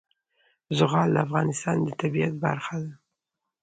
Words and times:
زغال 0.77 1.09
د 1.13 1.17
افغانستان 1.25 1.77
د 1.83 1.87
طبیعت 2.01 2.33
برخه 2.43 2.75
ده. 2.83 2.93